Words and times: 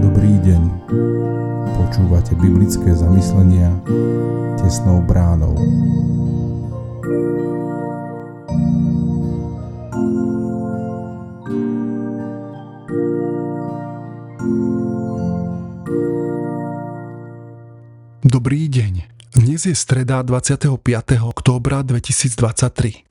Dobrý 0.00 0.34
deň. 0.38 0.62
Počúvate 1.74 2.38
biblické 2.38 2.94
zamyslenia 2.94 3.74
tesnou 4.54 5.02
bránou. 5.02 5.58
Dobrý 18.22 18.70
deň. 18.70 19.10
Dnes 19.34 19.66
je 19.66 19.74
streda 19.74 20.22
25. 20.22 20.78
októbra 21.26 21.82
2023. 21.82 23.09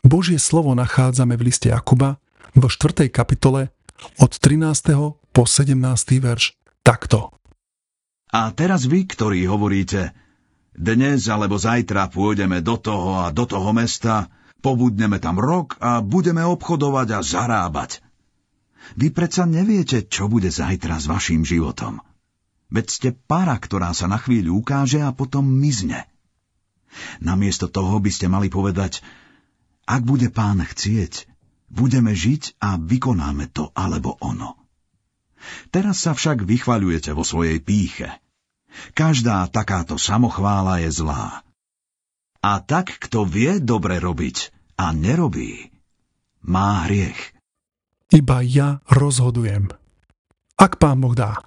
Božie 0.00 0.40
slovo 0.40 0.72
nachádzame 0.72 1.36
v 1.36 1.52
liste 1.52 1.68
Jakuba 1.68 2.18
vo 2.54 2.68
4. 2.70 3.08
kapitole 3.10 3.74
od 4.20 4.32
13. 4.32 4.94
po 5.32 5.42
17. 5.44 5.74
verš 6.20 6.54
takto. 6.84 7.34
A 8.34 8.50
teraz 8.50 8.90
vy, 8.90 9.06
ktorí 9.06 9.46
hovoríte, 9.46 10.10
dnes 10.74 11.30
alebo 11.30 11.54
zajtra 11.54 12.10
pôjdeme 12.10 12.58
do 12.58 12.74
toho 12.74 13.22
a 13.22 13.26
do 13.30 13.46
toho 13.46 13.70
mesta, 13.70 14.26
pobudneme 14.58 15.22
tam 15.22 15.38
rok 15.38 15.78
a 15.78 16.02
budeme 16.02 16.42
obchodovať 16.42 17.08
a 17.14 17.20
zarábať. 17.22 18.02
Vy 18.98 19.14
predsa 19.14 19.46
neviete, 19.46 20.04
čo 20.04 20.26
bude 20.26 20.50
zajtra 20.50 20.98
s 20.98 21.06
vašim 21.06 21.46
životom. 21.46 22.02
Veď 22.74 22.86
ste 22.90 23.08
para, 23.14 23.54
ktorá 23.54 23.94
sa 23.94 24.10
na 24.10 24.18
chvíľu 24.18 24.66
ukáže 24.66 24.98
a 24.98 25.14
potom 25.14 25.46
mizne. 25.46 26.10
Namiesto 27.22 27.70
toho 27.70 28.02
by 28.02 28.10
ste 28.10 28.26
mali 28.26 28.50
povedať, 28.50 28.98
ak 29.84 30.02
bude 30.04 30.28
pán 30.32 30.64
chcieť, 30.64 31.28
budeme 31.68 32.16
žiť 32.16 32.60
a 32.60 32.80
vykonáme 32.80 33.52
to 33.52 33.70
alebo 33.76 34.16
ono. 34.20 34.56
Teraz 35.68 36.04
sa 36.04 36.16
však 36.16 36.44
vychvaľujete 36.44 37.12
vo 37.12 37.24
svojej 37.24 37.60
píche. 37.60 38.08
Každá 38.96 39.46
takáto 39.52 40.00
samochvála 40.00 40.82
je 40.82 40.90
zlá. 40.90 41.44
A 42.44 42.60
tak, 42.60 42.96
kto 43.00 43.24
vie 43.24 43.60
dobre 43.60 44.00
robiť 44.00 44.52
a 44.76 44.92
nerobí, 44.92 45.72
má 46.44 46.84
hriech. 46.88 47.32
Iba 48.12 48.44
ja 48.44 48.84
rozhodujem. 48.88 49.72
Ak 50.54 50.76
pán 50.78 51.00
Boh 51.00 51.16
dá. 51.16 51.40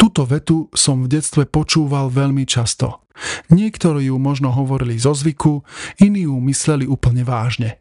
Túto 0.00 0.24
vetu 0.24 0.72
som 0.72 1.04
v 1.04 1.12
detstve 1.12 1.44
počúval 1.44 2.08
veľmi 2.08 2.48
často. 2.48 3.04
Niektorí 3.52 4.08
ju 4.08 4.16
možno 4.16 4.52
hovorili 4.52 4.96
zo 4.96 5.12
zvyku, 5.12 5.64
iní 6.00 6.28
ju 6.28 6.36
mysleli 6.40 6.88
úplne 6.88 7.24
vážne. 7.24 7.80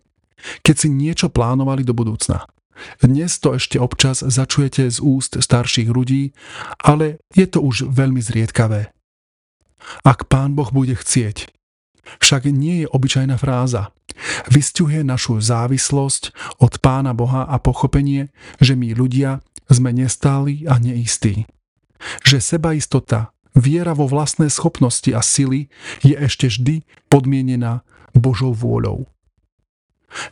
Keď 0.64 0.76
si 0.76 0.88
niečo 0.92 1.28
plánovali 1.28 1.84
do 1.84 1.92
budúcna. 1.92 2.48
Dnes 3.04 3.36
to 3.44 3.60
ešte 3.60 3.76
občas 3.76 4.24
začujete 4.24 4.88
z 4.88 5.04
úst 5.04 5.36
starších 5.36 5.92
ľudí, 5.92 6.32
ale 6.80 7.20
je 7.36 7.44
to 7.44 7.60
už 7.60 7.92
veľmi 7.92 8.24
zriedkavé. 8.24 8.96
Ak 10.08 10.32
pán 10.32 10.56
Boh 10.56 10.72
bude 10.72 10.96
chcieť. 10.96 11.52
Však 12.24 12.48
nie 12.48 12.84
je 12.84 12.88
obyčajná 12.88 13.36
fráza. 13.36 13.92
Vysťuhuje 14.48 15.04
našu 15.04 15.44
závislosť 15.44 16.56
od 16.64 16.80
pána 16.80 17.12
Boha 17.12 17.46
a 17.46 17.60
pochopenie, 17.60 18.32
že 18.64 18.80
my 18.80 18.96
ľudia 18.96 19.44
sme 19.68 19.92
nestáli 19.92 20.64
a 20.66 20.80
neistí 20.80 21.46
že 22.24 22.40
sebaistota, 22.40 23.36
viera 23.60 23.92
vo 23.92 24.08
vlastné 24.08 24.48
schopnosti 24.48 25.12
a 25.12 25.20
sily 25.20 25.68
je 26.02 26.16
ešte 26.16 26.48
vždy 26.48 26.88
podmienená 27.12 27.84
Božou 28.16 28.56
vôľou. 28.56 29.06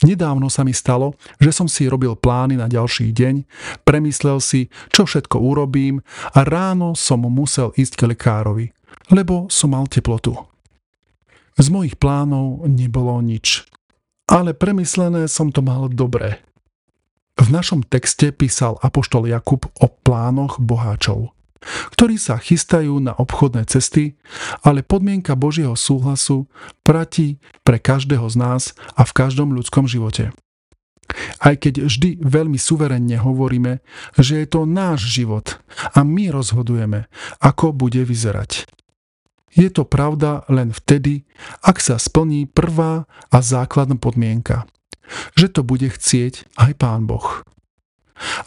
Nedávno 0.02 0.50
sa 0.50 0.66
mi 0.66 0.73
stalo, 0.73 1.14
že 1.38 1.53
som 1.53 1.70
si 1.70 1.86
robil 1.86 2.17
plány 2.17 2.58
na 2.58 2.66
ďalší 2.66 3.14
deň, 3.14 3.45
premyslel 3.86 4.42
si, 4.42 4.73
čo 4.89 5.05
všetko 5.05 5.38
urobím 5.38 6.02
a 6.33 6.42
ráno 6.42 6.98
som 6.98 7.22
musel 7.30 7.70
ísť 7.77 7.93
k 7.93 8.08
lekárovi, 8.10 8.65
lebo 9.14 9.45
som 9.54 9.77
mal 9.77 9.86
teplotu. 9.86 10.33
Z 11.58 11.70
mojich 11.70 11.98
plánov 12.02 12.65
nebolo 12.65 13.21
nič, 13.21 13.70
ale 14.26 14.58
premyslené 14.58 15.30
som 15.30 15.54
to 15.54 15.61
mal 15.61 15.89
dobre. 15.89 16.42
V 17.38 17.54
našom 17.54 17.86
texte 17.86 18.33
písal 18.33 18.82
apoštol 18.82 19.30
Jakub 19.30 19.70
o 19.77 19.86
plánoch 19.86 20.58
boháčov 20.58 21.36
ktorí 21.94 22.16
sa 22.20 22.38
chystajú 22.38 23.00
na 23.02 23.14
obchodné 23.18 23.66
cesty, 23.68 24.18
ale 24.62 24.86
podmienka 24.86 25.34
Božieho 25.34 25.73
súhlasu 25.73 26.45
platí 26.82 27.42
pre 27.66 27.82
každého 27.82 28.28
z 28.30 28.36
nás 28.38 28.64
a 28.94 29.04
v 29.04 29.16
každom 29.16 29.54
ľudskom 29.54 29.90
živote. 29.90 30.34
Aj 31.40 31.56
keď 31.56 31.88
vždy 31.88 32.20
veľmi 32.20 32.60
suverenne 32.60 33.16
hovoríme, 33.16 33.80
že 34.20 34.44
je 34.44 34.48
to 34.48 34.68
náš 34.68 35.08
život 35.08 35.56
a 35.95 36.04
my 36.04 36.30
rozhodujeme, 36.30 37.08
ako 37.40 37.72
bude 37.72 38.04
vyzerať. 38.04 38.68
Je 39.56 39.72
to 39.74 39.88
pravda 39.88 40.45
len 40.52 40.70
vtedy, 40.70 41.26
ak 41.66 41.82
sa 41.82 41.98
splní 41.98 42.45
prvá 42.45 43.10
a 43.34 43.38
základná 43.39 43.98
podmienka, 43.98 44.68
že 45.34 45.48
to 45.50 45.64
bude 45.64 45.88
chcieť 45.88 46.60
aj 46.60 46.72
Pán 46.78 47.08
Boh. 47.08 47.42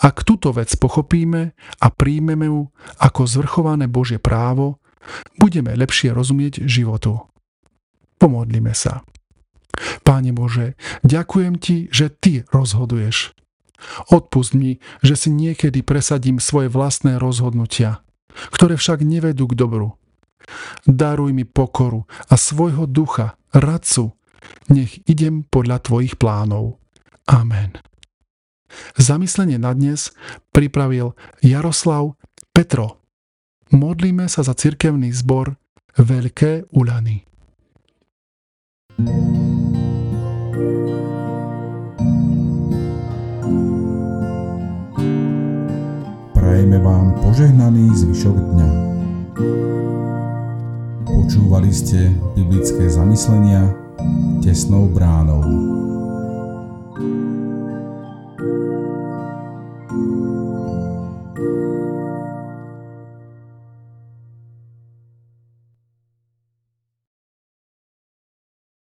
Ak 0.03 0.27
túto 0.27 0.51
vec 0.51 0.71
pochopíme 0.77 1.55
a 1.79 1.87
príjmeme 1.91 2.47
ju 2.51 2.61
ako 2.99 3.23
zvrchované 3.27 3.87
Božie 3.87 4.19
právo, 4.19 4.83
budeme 5.39 5.73
lepšie 5.75 6.13
rozumieť 6.13 6.67
životu. 6.67 7.19
Pomodlíme 8.21 8.77
sa. 8.77 9.07
Páne 10.05 10.35
Bože, 10.37 10.77
ďakujem 11.07 11.57
Ti, 11.57 11.89
že 11.89 12.13
Ty 12.13 12.45
rozhoduješ. 12.53 13.33
Odpust 14.13 14.53
mi, 14.53 14.77
že 15.01 15.17
si 15.17 15.33
niekedy 15.33 15.81
presadím 15.81 16.37
svoje 16.37 16.69
vlastné 16.69 17.17
rozhodnutia, 17.17 18.05
ktoré 18.53 18.77
však 18.77 19.01
nevedú 19.01 19.49
k 19.49 19.57
dobru. 19.57 19.97
Daruj 20.85 21.33
mi 21.33 21.49
pokoru 21.49 22.05
a 22.29 22.35
svojho 22.37 22.85
ducha, 22.85 23.41
radcu, 23.57 24.13
nech 24.69 25.01
idem 25.09 25.47
podľa 25.49 25.81
Tvojich 25.81 26.21
plánov. 26.21 26.77
Amen. 27.31 27.79
Zamyslenie 28.99 29.59
na 29.59 29.75
dnes 29.75 30.15
pripravil 30.55 31.15
Jaroslav 31.43 32.15
Petro. 32.51 33.01
Modlíme 33.71 34.27
sa 34.27 34.43
za 34.43 34.55
cirkevný 34.55 35.15
zbor 35.15 35.55
Veľké 35.95 36.67
Ulany. 36.75 37.23
Prajeme 46.35 46.79
vám 46.83 47.15
požehnaný 47.23 47.95
zvyšok 47.95 48.37
dňa. 48.37 48.71
Počúvali 51.07 51.71
ste 51.71 52.11
biblické 52.35 52.91
zamyslenia 52.91 53.71
tesnou 54.43 54.91
bránou. 54.91 55.43